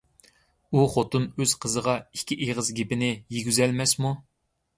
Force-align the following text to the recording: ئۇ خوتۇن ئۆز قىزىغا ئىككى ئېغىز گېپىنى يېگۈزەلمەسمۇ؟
ئۇ 0.77 0.85
خوتۇن 0.93 1.27
ئۆز 1.43 1.53
قىزىغا 1.65 1.93
ئىككى 2.17 2.39
ئېغىز 2.47 2.73
گېپىنى 2.81 3.11
يېگۈزەلمەسمۇ؟ 3.37 4.17